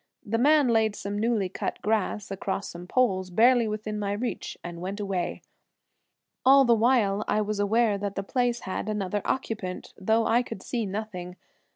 The 0.25 0.39
man 0.39 0.67
laid 0.69 0.95
some 0.95 1.19
newly 1.19 1.47
cut 1.47 1.79
grass 1.83 2.31
across 2.31 2.69
some 2.71 2.87
poles, 2.87 3.29
barely 3.29 3.67
within 3.67 3.99
my 3.99 4.13
reach, 4.13 4.57
and 4.63 4.81
went 4.81 4.99
away. 4.99 5.43
All 6.43 6.65
the 6.65 6.73
while 6.73 7.23
I 7.27 7.41
was 7.41 7.59
aware 7.59 7.99
that 7.99 8.15
the 8.15 8.23
place 8.23 8.61
had 8.61 8.89
another 8.89 9.21
occupant, 9.25 9.93
though 9.95 10.25
I 10.25 10.41
could 10.41 10.63
see 10.63 10.87
nothing. 10.87 11.35